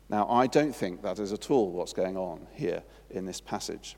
Now, 0.08 0.28
I 0.28 0.46
don't 0.46 0.74
think 0.74 1.02
that 1.02 1.18
is 1.18 1.32
at 1.32 1.50
all 1.50 1.70
what's 1.70 1.92
going 1.92 2.16
on 2.16 2.46
here 2.52 2.82
in 3.10 3.26
this 3.26 3.40
passage. 3.40 3.96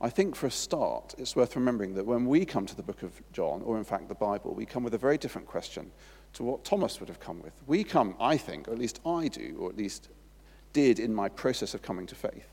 I 0.00 0.10
think 0.10 0.34
for 0.34 0.46
a 0.46 0.50
start, 0.50 1.14
it's 1.16 1.36
worth 1.36 1.54
remembering 1.54 1.94
that 1.94 2.04
when 2.04 2.26
we 2.26 2.44
come 2.44 2.66
to 2.66 2.76
the 2.76 2.82
book 2.82 3.02
of 3.02 3.12
John, 3.32 3.62
or 3.62 3.78
in 3.78 3.84
fact 3.84 4.08
the 4.08 4.14
Bible, 4.16 4.52
we 4.52 4.66
come 4.66 4.82
with 4.82 4.94
a 4.94 4.98
very 4.98 5.16
different 5.16 5.46
question 5.46 5.92
to 6.34 6.42
what 6.42 6.64
Thomas 6.64 6.98
would 6.98 7.08
have 7.08 7.20
come 7.20 7.40
with. 7.40 7.52
We 7.66 7.84
come, 7.84 8.16
I 8.20 8.36
think, 8.36 8.68
or 8.68 8.72
at 8.72 8.78
least 8.78 9.00
I 9.06 9.28
do, 9.28 9.56
or 9.60 9.70
at 9.70 9.76
least 9.76 10.08
did 10.72 10.98
in 10.98 11.14
my 11.14 11.28
process 11.28 11.72
of 11.72 11.82
coming 11.82 12.06
to 12.06 12.14
faith. 12.14 12.51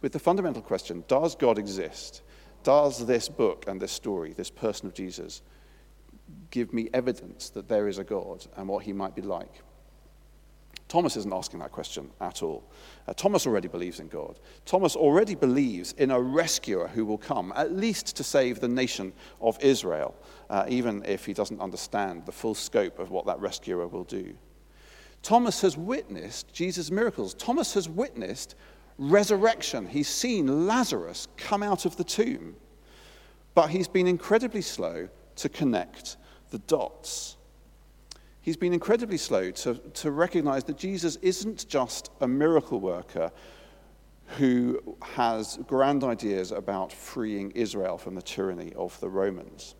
With 0.00 0.12
the 0.12 0.18
fundamental 0.18 0.62
question 0.62 1.04
Does 1.08 1.34
God 1.34 1.58
exist? 1.58 2.22
Does 2.62 3.06
this 3.06 3.28
book 3.28 3.64
and 3.66 3.80
this 3.80 3.92
story, 3.92 4.32
this 4.32 4.50
person 4.50 4.86
of 4.86 4.94
Jesus, 4.94 5.42
give 6.50 6.72
me 6.72 6.90
evidence 6.92 7.48
that 7.50 7.68
there 7.68 7.88
is 7.88 7.98
a 7.98 8.04
God 8.04 8.46
and 8.56 8.68
what 8.68 8.84
he 8.84 8.92
might 8.92 9.14
be 9.14 9.22
like? 9.22 9.62
Thomas 10.90 11.16
isn't 11.16 11.32
asking 11.32 11.60
that 11.60 11.70
question 11.70 12.10
at 12.20 12.42
all. 12.42 12.64
Uh, 13.06 13.14
Thomas 13.14 13.46
already 13.46 13.68
believes 13.68 14.00
in 14.00 14.08
God. 14.08 14.40
Thomas 14.66 14.96
already 14.96 15.36
believes 15.36 15.92
in 15.92 16.10
a 16.10 16.20
rescuer 16.20 16.88
who 16.88 17.06
will 17.06 17.16
come, 17.16 17.52
at 17.54 17.72
least 17.72 18.16
to 18.16 18.24
save 18.24 18.58
the 18.58 18.66
nation 18.66 19.12
of 19.40 19.56
Israel, 19.62 20.16
uh, 20.50 20.64
even 20.68 21.04
if 21.06 21.24
he 21.24 21.32
doesn't 21.32 21.60
understand 21.60 22.26
the 22.26 22.32
full 22.32 22.56
scope 22.56 22.98
of 22.98 23.12
what 23.12 23.24
that 23.26 23.38
rescuer 23.38 23.86
will 23.86 24.02
do. 24.02 24.34
Thomas 25.22 25.60
has 25.60 25.76
witnessed 25.76 26.52
Jesus' 26.52 26.90
miracles. 26.90 27.34
Thomas 27.34 27.74
has 27.74 27.88
witnessed 27.88 28.56
resurrection. 29.00 29.86
He's 29.86 30.08
seen 30.08 30.66
Lazarus 30.66 31.26
come 31.38 31.62
out 31.62 31.86
of 31.86 31.96
the 31.96 32.04
tomb. 32.04 32.54
But 33.54 33.70
he's 33.70 33.88
been 33.88 34.06
incredibly 34.06 34.62
slow 34.62 35.08
to 35.36 35.48
connect 35.48 36.18
the 36.50 36.58
dots. 36.58 37.36
He's 38.42 38.56
been 38.56 38.72
incredibly 38.72 39.16
slow 39.16 39.50
to, 39.50 39.74
to 39.74 40.10
recognize 40.10 40.64
that 40.64 40.76
Jesus 40.76 41.16
isn't 41.16 41.66
just 41.68 42.10
a 42.20 42.28
miracle 42.28 42.78
worker 42.78 43.32
who 44.38 44.80
has 45.02 45.58
grand 45.66 46.04
ideas 46.04 46.52
about 46.52 46.92
freeing 46.92 47.50
Israel 47.52 47.98
from 47.98 48.14
the 48.14 48.22
tyranny 48.22 48.72
of 48.74 48.98
the 49.00 49.08
Romans, 49.08 49.74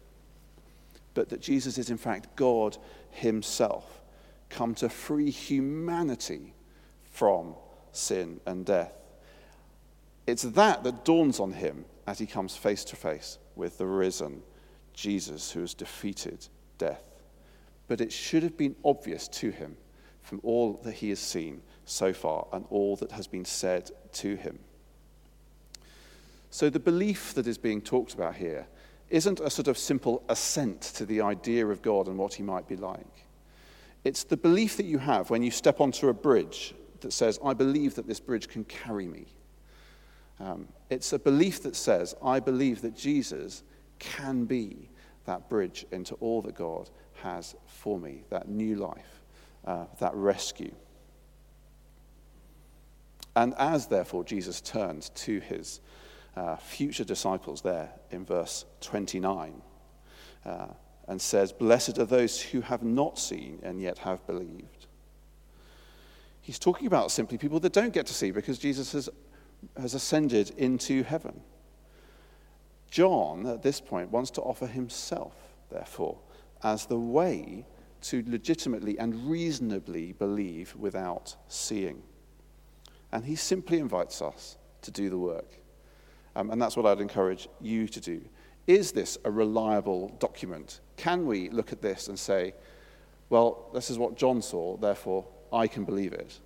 but 1.15 1.29
that 1.29 1.41
Jesus 1.41 1.79
is, 1.79 1.91
in 1.91 1.97
fact, 1.97 2.35
God 2.37 2.77
Himself, 3.11 4.03
come 4.49 4.75
to 4.77 4.89
free 4.89 5.31
humanity 5.31 6.55
from 7.05 7.55
sin 7.93 8.41
and 8.47 8.67
death. 8.67 9.00
It's 10.31 10.43
that 10.43 10.85
that 10.85 11.05
dawns 11.05 11.41
on 11.41 11.53
him 11.53 11.85
as 12.07 12.21
he 12.21 12.27
comes 12.27 12.57
face 12.57 12.85
to 12.85 12.97
face 12.97 13.39
with 13.57 13.79
the 13.79 13.87
risen 13.87 14.43
Jesus 14.95 15.51
who 15.51 15.61
has 15.61 15.75
defeated 15.75 16.47
death. 16.79 17.03
But 17.89 18.01
it 18.01 18.13
should 18.13 18.45
have 18.45 18.57
been 18.57 18.77
obvious 18.85 19.27
to 19.29 19.51
him 19.51 19.77
from 20.23 20.41
all 20.45 20.75
that 20.85 20.95
he 20.95 21.09
has 21.09 21.19
seen 21.19 21.63
so 21.85 22.13
far 22.13 22.47
and 22.53 22.65
all 22.71 22.95
that 22.97 23.11
has 23.11 23.27
been 23.27 23.45
said 23.45 23.91
to 24.13 24.37
him. 24.37 24.61
So, 26.51 26.71
the 26.71 26.79
belief 26.79 27.35
that 27.35 27.49
is 27.49 27.59
being 27.59 27.81
talked 27.81 28.15
about 28.15 28.37
here 28.37 28.69
isn't 29.09 29.41
a 29.41 29.51
sort 29.51 29.67
of 29.67 29.79
simple 29.79 30.23
assent 30.29 30.81
to 30.81 31.07
the 31.07 31.21
idea 31.21 31.67
of 31.67 31.83
God 31.83 32.07
and 32.07 32.17
what 32.17 32.35
he 32.35 32.45
might 32.45 32.69
be 32.69 32.77
like. 32.77 33.27
It's 34.05 34.23
the 34.23 34.37
belief 34.37 34.77
that 34.77 34.87
you 34.87 34.99
have 34.99 35.31
when 35.31 35.43
you 35.43 35.51
step 35.51 35.81
onto 35.81 36.09
a 36.09 36.15
bridge 36.15 36.75
that 37.01 37.13
says, 37.13 37.41
I 37.45 37.55
believe 37.55 37.97
that 37.97 38.07
this 38.07 38.21
bridge 38.21 38.49
can 38.49 38.65
carry 38.65 39.09
me. 39.09 39.27
Um, 40.41 40.69
it's 40.89 41.13
a 41.13 41.19
belief 41.19 41.63
that 41.63 41.77
says, 41.77 42.15
I 42.23 42.41
believe 42.41 42.83
that 42.83 42.97
Jesus 42.97 43.63
can 43.99 44.47
be 44.47 44.89
that 45.27 45.49
bridge 45.49 45.87
into 45.93 46.15
all 46.17 46.43
that 46.43 46.55
God 46.55 46.89
has 47.23 47.55
for 47.67 47.99
me, 47.99 48.25
that 48.31 48.49
new 48.49 48.77
life, 48.77 49.23
uh, 49.67 49.85
that 49.99 50.15
rescue. 50.15 50.75
And 53.37 53.55
as, 53.59 53.87
therefore, 53.87 54.25
Jesus 54.25 54.61
turns 54.61 55.11
to 55.11 55.41
his 55.41 55.81
uh, 56.37 56.57
future 56.57 57.05
disciples 57.05 57.61
there 57.61 57.91
in 58.11 58.25
verse 58.25 58.65
29 58.81 59.61
uh, 60.45 60.67
and 61.07 61.21
says, 61.21 61.53
Blessed 61.53 61.99
are 61.99 62.07
those 62.07 62.41
who 62.41 62.63
have 62.63 62.83
not 62.83 63.19
seen 63.19 63.61
and 63.63 63.81
yet 63.81 63.99
have 63.99 64.27
believed. 64.27 64.87
He's 66.41 66.59
talking 66.59 66.87
about 66.87 67.11
simply 67.11 67.39
people 67.39 67.61
that 67.61 67.73
don't 67.73 67.93
get 67.93 68.07
to 68.07 68.15
see 68.15 68.31
because 68.31 68.59
Jesus 68.59 68.93
has 68.93 69.09
has 69.79 69.95
ascended 69.95 70.51
into 70.57 71.03
heaven. 71.03 71.41
John, 72.91 73.47
at 73.47 73.63
this 73.63 73.81
point, 73.81 74.11
wants 74.11 74.31
to 74.33 74.43
offer 74.43 74.67
himself, 74.67 75.35
therefore, 75.71 76.19
as 76.63 76.87
the 76.87 76.99
way 76.99 77.65
to 78.03 78.25
legitimately 78.27 78.99
and 78.99 79.31
reasonably 79.31 80.13
believe 80.13 80.75
without 80.77 81.37
seeing. 81.49 82.03
And 83.13 83.25
he 83.25 83.37
simply 83.37 83.79
invites 83.79 84.23
us 84.23 84.57
to 84.83 84.91
do 84.91 85.11
the 85.11 85.19
work. 85.19 85.59
Um, 86.37 86.51
and 86.51 86.61
that's 86.61 86.77
what 86.77 86.87
I'd 86.87 87.01
encourage 87.01 87.49
you 87.61 87.89
to 87.89 88.01
do. 88.01 88.23
Is 88.67 88.93
this 88.93 89.19
a 89.25 89.31
reliable 89.31 90.17
document? 90.19 90.81
Can 90.97 91.27
we 91.27 91.51
look 91.51 91.73
at 91.73 91.83
this 91.83 92.09
and 92.09 92.19
say, 92.19 92.55
well, 93.29 93.71
this 93.75 93.91
is 93.91 93.99
what 93.99 94.17
John 94.17 94.43
saw, 94.43 94.77
therefore 94.77 95.27
I 95.53 95.67
can 95.67 95.85
believe 95.85 96.13
it? 96.13 96.39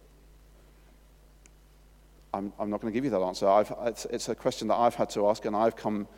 I'm, 2.34 2.52
I'm 2.58 2.68
not 2.68 2.80
going 2.80 2.92
to 2.92 2.96
give 2.96 3.04
you 3.04 3.10
that 3.10 3.22
answer. 3.22 3.64
It's, 3.82 4.06
it's, 4.06 4.28
a 4.28 4.34
question 4.34 4.66
that 4.68 4.74
I've 4.74 4.96
had 4.96 5.08
to 5.10 5.28
ask, 5.28 5.44
and 5.44 5.54
I've 5.54 5.76
come 5.76 6.08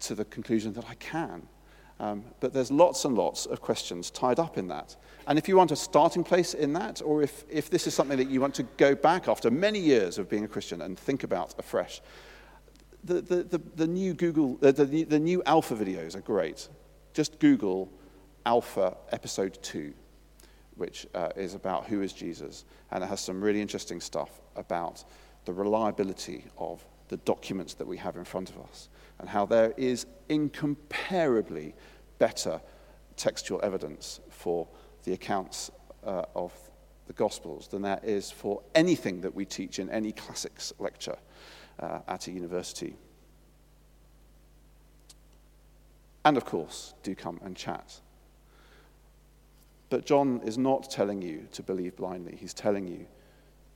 to 0.00 0.14
the 0.14 0.24
conclusion 0.24 0.72
that 0.74 0.84
I 0.88 0.94
can. 0.94 1.48
Um, 2.00 2.24
but 2.38 2.52
there's 2.52 2.70
lots 2.70 3.04
and 3.04 3.18
lots 3.18 3.46
of 3.46 3.60
questions 3.60 4.10
tied 4.10 4.38
up 4.38 4.56
in 4.56 4.68
that. 4.68 4.94
And 5.26 5.36
if 5.36 5.48
you 5.48 5.56
want 5.56 5.72
a 5.72 5.76
starting 5.76 6.22
place 6.22 6.54
in 6.54 6.72
that, 6.74 7.02
or 7.04 7.22
if, 7.22 7.44
if 7.50 7.70
this 7.70 7.88
is 7.88 7.94
something 7.94 8.16
that 8.18 8.30
you 8.30 8.40
want 8.40 8.54
to 8.54 8.62
go 8.62 8.94
back 8.94 9.26
after 9.26 9.50
many 9.50 9.80
years 9.80 10.16
of 10.16 10.28
being 10.28 10.44
a 10.44 10.48
Christian 10.48 10.80
and 10.80 10.96
think 10.96 11.24
about 11.24 11.58
afresh, 11.58 12.00
the, 13.02 13.20
the, 13.20 13.42
the, 13.42 13.60
the 13.74 13.86
new 13.86 14.14
Google, 14.14 14.58
uh, 14.62 14.70
the, 14.70 15.04
the 15.04 15.18
new 15.18 15.42
Alpha 15.44 15.74
videos 15.74 16.14
are 16.14 16.20
great. 16.20 16.68
Just 17.14 17.40
Google 17.40 17.90
Alpha 18.46 18.96
Episode 19.10 19.58
2, 19.60 19.92
which 20.76 21.04
uh, 21.16 21.30
is 21.34 21.54
about 21.54 21.86
who 21.86 22.00
is 22.00 22.12
Jesus. 22.12 22.64
And 22.92 23.02
it 23.02 23.08
has 23.08 23.20
some 23.20 23.42
really 23.42 23.60
interesting 23.60 24.00
stuff 24.00 24.40
about 24.54 25.02
the 25.48 25.54
reliability 25.54 26.44
of 26.58 26.84
the 27.08 27.16
documents 27.16 27.72
that 27.72 27.86
we 27.86 27.96
have 27.96 28.16
in 28.16 28.24
front 28.24 28.50
of 28.50 28.58
us 28.58 28.90
and 29.18 29.30
how 29.30 29.46
there 29.46 29.72
is 29.78 30.04
incomparably 30.28 31.74
better 32.18 32.60
textual 33.16 33.58
evidence 33.62 34.20
for 34.28 34.68
the 35.04 35.14
accounts 35.14 35.70
uh, 36.04 36.24
of 36.34 36.52
the 37.06 37.14
Gospels 37.14 37.66
than 37.68 37.80
there 37.80 37.98
is 38.02 38.30
for 38.30 38.60
anything 38.74 39.22
that 39.22 39.34
we 39.34 39.46
teach 39.46 39.78
in 39.78 39.88
any 39.88 40.12
classics 40.12 40.74
lecture 40.78 41.16
uh, 41.80 42.00
at 42.06 42.26
a 42.26 42.30
university. 42.30 42.94
And 46.26 46.36
of 46.36 46.44
course, 46.44 46.92
do 47.02 47.14
come 47.14 47.40
and 47.42 47.56
chat. 47.56 48.00
But 49.88 50.04
John 50.04 50.42
is 50.44 50.58
not 50.58 50.90
telling 50.90 51.22
you 51.22 51.48
to 51.52 51.62
believe 51.62 51.96
blindly. 51.96 52.36
He's 52.38 52.52
telling 52.52 52.86
you 52.86 53.06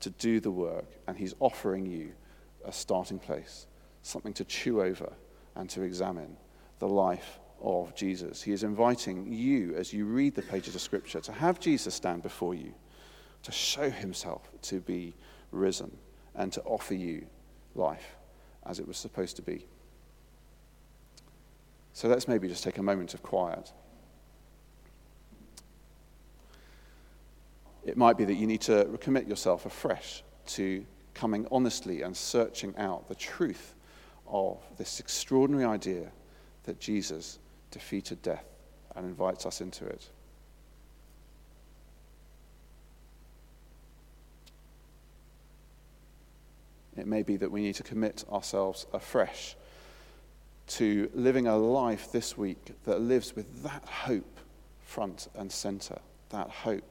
to 0.03 0.11
do 0.11 0.41
the 0.41 0.51
work, 0.51 0.87
and 1.07 1.17
He's 1.17 1.35
offering 1.41 1.87
you 1.87 2.13
a 2.65 2.73
starting 2.73 3.19
place, 3.19 3.67
something 4.03 4.33
to 4.35 4.45
chew 4.45 4.83
over 4.83 5.13
and 5.57 5.69
to 5.71 5.83
examine 5.83 6.37
the 6.79 6.89
life 6.89 7.39
of 7.61 7.95
Jesus. 7.95 8.43
He 8.43 8.53
is 8.53 8.65
inviting 8.65 9.33
you, 9.33 9.75
as 9.77 9.93
you 9.93 10.05
read 10.05 10.35
the 10.35 10.43
pages 10.43 10.75
of 10.75 10.81
Scripture, 10.81 11.21
to 11.21 11.33
have 11.33 11.61
Jesus 11.61 11.95
stand 11.95 12.23
before 12.23 12.55
you, 12.55 12.75
to 13.43 13.53
show 13.53 13.91
Himself 13.91 14.49
to 14.63 14.81
be 14.81 15.15
risen, 15.51 15.97
and 16.35 16.53
to 16.53 16.63
offer 16.63 16.95
you 16.95 17.27
life 17.75 18.17
as 18.67 18.79
it 18.79 18.87
was 18.87 18.97
supposed 18.97 19.37
to 19.37 19.43
be. 19.43 19.67
So 21.93 22.09
let's 22.09 22.27
maybe 22.27 22.49
just 22.49 22.65
take 22.65 22.79
a 22.79 22.83
moment 22.83 23.15
of 23.15 23.23
quiet. 23.23 23.73
It 27.85 27.97
might 27.97 28.17
be 28.17 28.25
that 28.25 28.35
you 28.35 28.47
need 28.47 28.61
to 28.63 28.85
commit 29.01 29.27
yourself 29.27 29.67
afresh 29.67 30.23
to 30.49 30.85
coming 31.15 31.47
honestly 31.51 32.03
and 32.03 32.17
searching 32.17 32.75
out 32.77 33.09
the 33.09 33.15
truth 33.15 33.75
of 34.27 34.59
this 34.79 35.01
extraordinary 35.01 35.65
idea 35.65 36.11
that 36.65 36.81
Jesus 36.81 37.39
defeated 37.71 38.23
death 38.23 38.45
and 38.95 39.07
invites 39.07 39.47
us 39.47 39.61
into 39.61 39.85
it. 39.85 40.09
It 46.97 47.07
may 47.07 47.23
be 47.23 47.37
that 47.37 47.51
we 47.51 47.63
need 47.63 47.75
to 47.77 47.83
commit 47.83 48.25
ourselves 48.31 48.87
afresh 48.93 49.57
to 50.69 51.11
living 51.15 51.47
a 51.47 51.57
life 51.57 52.13
this 52.13 52.37
week 52.37 52.73
that 52.85 53.01
lives 53.01 53.35
with 53.35 53.63
that 53.63 53.85
hope 53.89 54.39
front 54.81 55.29
and 55.35 55.51
center, 55.51 55.99
that 56.31 56.49
hope 56.49 56.85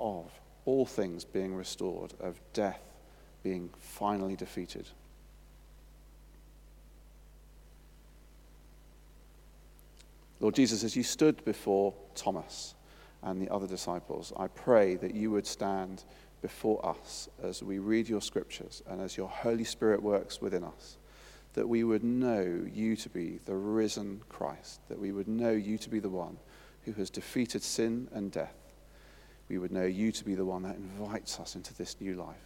of 0.00 0.30
all 0.64 0.86
things 0.86 1.24
being 1.24 1.54
restored, 1.54 2.14
of 2.20 2.40
death 2.52 2.80
being 3.42 3.70
finally 3.78 4.36
defeated. 4.36 4.88
Lord 10.40 10.54
Jesus, 10.54 10.84
as 10.84 10.96
you 10.96 11.02
stood 11.02 11.44
before 11.44 11.94
Thomas 12.14 12.74
and 13.22 13.40
the 13.40 13.52
other 13.52 13.66
disciples, 13.66 14.32
I 14.36 14.48
pray 14.48 14.94
that 14.96 15.14
you 15.14 15.30
would 15.30 15.46
stand 15.46 16.04
before 16.40 16.84
us 16.84 17.28
as 17.42 17.62
we 17.62 17.78
read 17.78 18.08
your 18.08 18.22
scriptures 18.22 18.82
and 18.88 19.02
as 19.02 19.18
your 19.18 19.28
Holy 19.28 19.64
Spirit 19.64 20.02
works 20.02 20.40
within 20.40 20.64
us, 20.64 20.96
that 21.52 21.68
we 21.68 21.84
would 21.84 22.02
know 22.02 22.62
you 22.72 22.96
to 22.96 23.10
be 23.10 23.38
the 23.44 23.54
risen 23.54 24.22
Christ, 24.30 24.80
that 24.88 24.98
we 24.98 25.12
would 25.12 25.28
know 25.28 25.50
you 25.50 25.76
to 25.76 25.90
be 25.90 25.98
the 25.98 26.08
one 26.08 26.38
who 26.84 26.92
has 26.92 27.10
defeated 27.10 27.62
sin 27.62 28.08
and 28.12 28.32
death, 28.32 28.54
we 29.50 29.58
would 29.58 29.72
know 29.72 29.84
you 29.84 30.12
to 30.12 30.24
be 30.24 30.36
the 30.36 30.44
one 30.44 30.62
that 30.62 30.76
invites 30.76 31.40
us 31.40 31.56
into 31.56 31.74
this 31.74 31.96
new 32.00 32.14
life, 32.14 32.36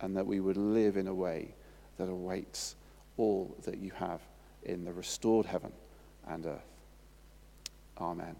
and 0.00 0.16
that 0.16 0.26
we 0.26 0.40
would 0.40 0.56
live 0.56 0.96
in 0.96 1.06
a 1.06 1.14
way 1.14 1.54
that 1.98 2.08
awaits 2.08 2.74
all 3.16 3.56
that 3.64 3.78
you 3.78 3.92
have 3.92 4.20
in 4.64 4.84
the 4.84 4.92
restored 4.92 5.46
heaven 5.46 5.72
and 6.26 6.44
earth. 6.44 6.60
Amen. 7.98 8.34